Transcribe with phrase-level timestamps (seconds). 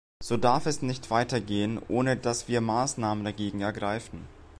[0.23, 4.27] So darf es nicht weitergehen, ohne dass wir Maßnahmen dagegen ergreifen.